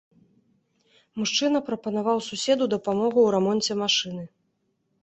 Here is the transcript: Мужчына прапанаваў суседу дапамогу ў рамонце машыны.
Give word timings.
Мужчына 1.21 1.59
прапанаваў 1.67 2.25
суседу 2.29 2.63
дапамогу 2.75 3.15
ў 3.23 3.29
рамонце 3.39 3.73
машыны. 3.85 4.23